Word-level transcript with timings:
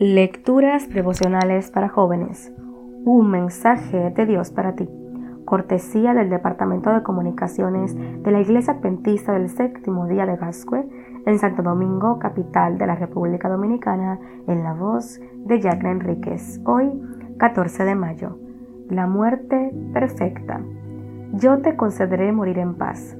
Lecturas 0.00 0.88
devocionales 0.88 1.72
para 1.72 1.88
jóvenes. 1.88 2.54
Un 3.04 3.32
mensaje 3.32 4.10
de 4.10 4.26
Dios 4.26 4.52
para 4.52 4.76
ti. 4.76 4.88
Cortesía 5.44 6.14
del 6.14 6.30
Departamento 6.30 6.92
de 6.92 7.02
Comunicaciones 7.02 7.96
de 7.96 8.30
la 8.30 8.40
Iglesia 8.40 8.74
Adventista 8.74 9.32
del 9.32 9.48
Séptimo 9.48 10.06
Día 10.06 10.24
de 10.24 10.36
Gascue 10.36 10.88
en 11.26 11.40
Santo 11.40 11.64
Domingo, 11.64 12.20
capital 12.20 12.78
de 12.78 12.86
la 12.86 12.94
República 12.94 13.48
Dominicana, 13.48 14.20
en 14.46 14.62
la 14.62 14.72
voz 14.72 15.20
de 15.34 15.60
Jacqueline 15.60 16.00
Enríquez. 16.00 16.60
Hoy, 16.64 16.92
14 17.38 17.84
de 17.84 17.96
mayo. 17.96 18.38
La 18.88 19.08
muerte 19.08 19.72
perfecta. 19.92 20.60
Yo 21.32 21.58
te 21.58 21.74
concederé 21.74 22.30
morir 22.30 22.58
en 22.58 22.76
paz. 22.76 23.16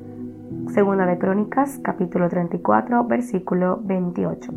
Segunda 0.69 1.07
de 1.07 1.19
Crónicas, 1.19 1.81
capítulo 1.83 2.29
34, 2.29 3.03
versículo 3.03 3.81
28. 3.83 4.53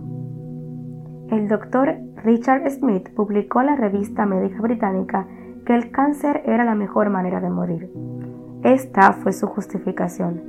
El 1.32 1.48
doctor 1.48 1.96
Richard 2.24 2.70
Smith 2.70 3.10
publicó 3.16 3.62
en 3.62 3.68
la 3.68 3.76
revista 3.76 4.28
médica 4.28 4.62
británica 4.62 5.26
que 5.66 5.74
el 5.74 5.90
cáncer 5.90 6.44
era 6.46 6.64
la 6.64 6.76
mejor 6.76 7.10
manera 7.10 7.42
de 7.42 7.50
morir. 7.50 7.90
Esta 8.64 9.14
fue 9.14 9.34
su 9.34 9.48
justificación. 9.48 10.42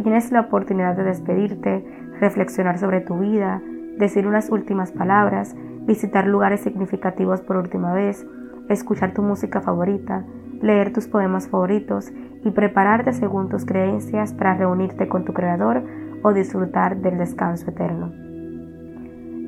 Tienes 0.00 0.30
la 0.30 0.42
oportunidad 0.42 0.96
de 0.96 1.02
despedirte, 1.02 1.84
reflexionar 2.20 2.78
sobre 2.78 3.00
tu 3.00 3.18
vida, 3.18 3.60
decir 3.98 4.28
unas 4.28 4.48
últimas 4.50 4.92
palabras, 4.92 5.56
visitar 5.86 6.24
lugares 6.28 6.60
significativos 6.60 7.40
por 7.40 7.56
última 7.56 7.92
vez, 7.92 8.24
escuchar 8.68 9.12
tu 9.12 9.22
música 9.22 9.60
favorita, 9.60 10.24
leer 10.62 10.92
tus 10.92 11.08
poemas 11.08 11.48
favoritos 11.48 12.12
y 12.44 12.50
prepararte 12.52 13.12
según 13.12 13.48
tus 13.48 13.64
creencias 13.64 14.32
para 14.32 14.54
reunirte 14.54 15.08
con 15.08 15.24
tu 15.24 15.32
Creador 15.32 15.82
o 16.22 16.32
disfrutar 16.32 16.98
del 16.98 17.18
descanso 17.18 17.70
eterno. 17.70 18.27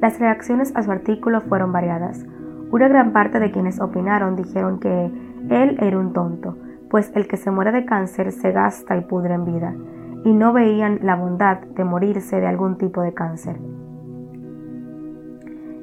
Las 0.00 0.18
reacciones 0.18 0.74
a 0.74 0.82
su 0.82 0.90
artículo 0.90 1.42
fueron 1.42 1.72
variadas. 1.72 2.24
Una 2.70 2.88
gran 2.88 3.12
parte 3.12 3.38
de 3.38 3.50
quienes 3.50 3.80
opinaron 3.80 4.34
dijeron 4.34 4.80
que 4.80 5.10
él 5.50 5.76
era 5.80 5.98
un 5.98 6.12
tonto, 6.12 6.56
pues 6.88 7.12
el 7.14 7.28
que 7.28 7.36
se 7.36 7.50
muere 7.50 7.72
de 7.72 7.84
cáncer 7.84 8.32
se 8.32 8.52
gasta 8.52 8.96
y 8.96 9.02
pudre 9.02 9.34
en 9.34 9.44
vida, 9.44 9.74
y 10.24 10.32
no 10.32 10.52
veían 10.52 11.00
la 11.02 11.16
bondad 11.16 11.58
de 11.60 11.84
morirse 11.84 12.40
de 12.40 12.46
algún 12.46 12.78
tipo 12.78 13.02
de 13.02 13.12
cáncer. 13.12 13.56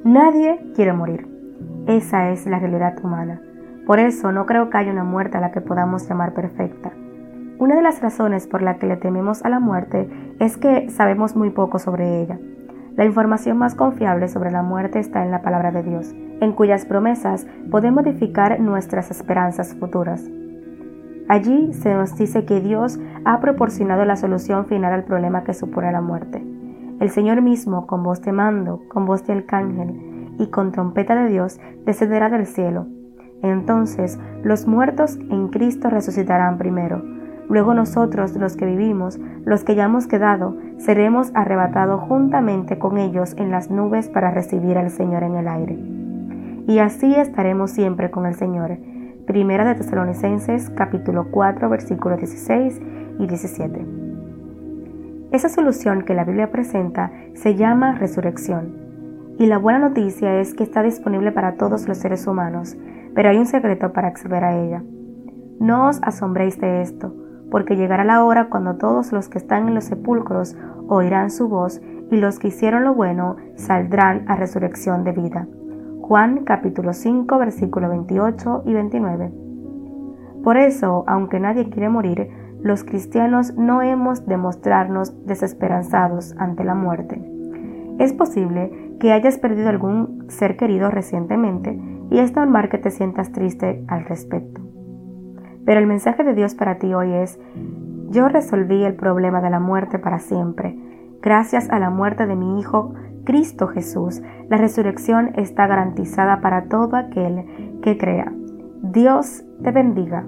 Nadie 0.04 0.72
quiere 0.74 0.94
morir. 0.94 1.28
Esa 1.86 2.32
es 2.32 2.48
la 2.48 2.60
realidad 2.60 2.96
humana. 3.04 3.42
Por 3.86 4.00
eso 4.00 4.32
no 4.32 4.46
creo 4.46 4.70
que 4.70 4.78
haya 4.78 4.92
una 4.92 5.04
muerte 5.04 5.38
a 5.38 5.42
la 5.42 5.52
que 5.52 5.62
podamos 5.62 6.08
llamar 6.10 6.34
perfecta. 6.34 6.92
Una 7.60 7.76
de 7.76 7.82
las 7.82 8.02
razones 8.02 8.48
por 8.48 8.62
la 8.62 8.78
que 8.78 8.88
le 8.88 8.98
tememos 8.98 9.44
a 9.44 9.50
la 9.50 9.60
muerte 9.60 10.10
es 10.40 10.58
que 10.58 10.90
sabemos 10.90 11.36
muy 11.36 11.50
poco 11.50 11.80
sobre 11.80 12.22
ella. 12.22 12.40
La 12.98 13.06
información 13.06 13.60
más 13.60 13.76
confiable 13.76 14.28
sobre 14.28 14.50
la 14.50 14.64
muerte 14.64 14.98
está 14.98 15.24
en 15.24 15.30
la 15.30 15.44
palabra 15.44 15.72
de 15.72 15.84
Dios, 15.84 16.16
en 16.42 16.52
cuyas 16.52 16.86
promesas 16.86 17.46
podemos 17.70 18.04
modificar 18.04 18.60
nuestras 18.60 19.12
esperanzas 19.12 19.76
futuras. 19.76 20.28
Allí 21.30 21.74
se 21.74 21.94
nos 21.94 22.18
dice 22.18 22.46
que 22.46 22.60
Dios 22.60 23.00
ha 23.24 23.40
proporcionado 23.40 24.04
la 24.04 24.16
solución 24.16 24.66
final 24.66 24.94
al 24.94 25.04
problema 25.04 25.44
que 25.44 25.54
supone 25.54 25.92
la 25.92 26.02
muerte. 26.02 26.44
El 27.00 27.12
Señor 27.12 27.44
mismo, 27.44 27.86
con 27.86 28.02
voz 28.02 28.24
de 28.24 28.32
mando, 28.32 28.82
con 28.88 29.06
voz 29.06 29.28
de 29.28 29.34
arcángel 29.34 30.36
y 30.40 30.48
con 30.48 30.72
trompeta 30.72 31.16
de 31.16 31.30
Dios, 31.30 31.60
descenderá 31.86 32.30
del 32.30 32.48
cielo. 32.48 32.88
Entonces 33.44 34.20
los 34.44 34.66
muertos 34.66 35.18
en 35.30 35.50
Cristo 35.50 35.92
resucitarán 35.92 36.58
primero 36.58 37.04
Luego 37.50 37.74
nosotros, 37.74 38.36
los 38.36 38.58
que 38.58 38.66
vivimos, 38.66 39.20
los 39.46 39.64
que 39.64 39.76
ya 39.76 39.86
hemos 39.86 40.08
quedado, 40.08 40.58
seremos 40.78 41.32
arrebatados 41.34 42.02
juntamente 42.02 42.78
con 42.78 42.98
ellos 42.98 43.36
en 43.38 43.52
las 43.52 43.72
nubes 43.72 44.10
para 44.10 44.32
recibir 44.32 44.78
al 44.78 44.90
Señor 44.90 45.24
en 45.24 45.36
el 45.36 45.48
aire. 45.48 45.78
Y 46.68 46.80
así 46.80 47.16
estaremos 47.16 47.72
siempre 47.72 48.12
con 48.12 48.26
el 48.26 48.36
Señor. 48.36 48.78
Primera 49.26 49.64
de 49.64 49.76
Tesalonicenses 49.76 50.70
capítulo 50.72 51.28
4 51.32 51.70
versículos 51.70 52.18
16 52.18 52.82
y 53.20 53.28
17. 53.28 53.86
Esa 55.32 55.50
solución 55.50 56.04
que 56.04 56.14
la 56.14 56.26
Biblia 56.26 56.52
presenta 56.52 57.12
se 57.34 57.56
llama 57.56 57.94
resurrección. 57.94 58.76
Y 59.40 59.46
la 59.46 59.58
buena 59.58 59.80
noticia 59.80 60.42
es 60.42 60.54
que 60.54 60.64
está 60.64 60.84
disponible 60.84 61.32
para 61.32 61.56
todos 61.56 61.88
los 61.88 61.98
seres 61.98 62.28
humanos, 62.28 62.76
pero 63.16 63.30
hay 63.30 63.38
un 63.38 63.46
secreto 63.46 63.94
para 63.94 64.10
acceder 64.10 64.44
a 64.44 64.58
ella. 64.58 64.84
No 65.60 65.88
os 65.88 66.00
asombréis 66.04 66.60
de 66.60 66.82
esto 66.82 67.14
porque 67.52 67.76
llegará 67.76 68.04
la 68.04 68.24
hora 68.24 68.50
cuando 68.50 68.76
todos 68.76 69.12
los 69.12 69.30
que 69.30 69.38
están 69.38 69.68
en 69.68 69.76
los 69.76 69.86
sepulcros 69.86 70.56
oirán 70.88 71.32
su 71.32 71.48
voz 71.48 71.82
y 72.12 72.18
los 72.18 72.40
que 72.40 72.50
hicieron 72.50 72.84
lo 72.84 72.94
bueno 72.94 73.38
saldrán 73.56 74.26
a 74.28 74.36
resurrección 74.36 75.04
de 75.04 75.12
vida. 75.12 75.48
Juan 76.02 76.46
capítulo 76.46 76.94
5 76.94 77.38
versículo 77.38 77.90
28 77.90 78.64
y 78.66 78.74
29. 78.74 79.32
Por 80.44 80.58
eso, 80.58 81.04
aunque 81.08 81.40
nadie 81.40 81.70
quiere 81.70 81.90
morir, 81.90 82.30
los 82.62 82.84
cristianos 82.84 83.54
no 83.56 83.82
hemos 83.82 84.26
de 84.26 84.38
mostrarnos 84.38 85.26
desesperanzados 85.26 86.36
ante 86.38 86.64
la 86.64 86.76
muerte. 86.76 87.22
Es 88.00 88.14
posible 88.14 88.96
que 89.00 89.12
hayas 89.12 89.38
perdido 89.38 89.70
algún 89.70 90.26
ser 90.30 90.58
querido 90.58 90.90
recientemente 90.90 91.80
y 92.10 92.20
es 92.20 92.36
normal 92.36 92.70
que 92.70 92.78
te 92.78 92.92
sientas 92.92 93.32
triste 93.32 93.84
al 93.88 94.06
respecto. 94.06 94.67
Pero 95.68 95.82
el 95.82 95.86
mensaje 95.86 96.24
de 96.24 96.34
Dios 96.34 96.56
para 96.56 96.80
ti 96.80 96.94
hoy 96.94 97.12
es, 97.12 97.38
yo 98.10 98.30
resolví 98.30 98.86
el 98.86 98.96
problema 98.96 99.42
de 99.42 99.50
la 99.50 99.60
muerte 99.60 100.00
para 100.00 100.20
siempre. 100.20 100.80
Gracias 101.22 101.70
a 101.70 101.78
la 101.78 101.90
muerte 101.90 102.26
de 102.26 102.38
mi 102.38 102.58
Hijo, 102.58 102.94
Cristo 103.26 103.68
Jesús, 103.68 104.22
la 104.50 104.56
resurrección 104.56 105.34
está 105.36 105.68
garantizada 105.68 106.40
para 106.40 106.70
todo 106.70 106.96
aquel 106.96 107.80
que 107.82 107.98
crea. 107.98 108.32
Dios 108.82 109.44
te 109.62 109.72
bendiga. 109.72 110.24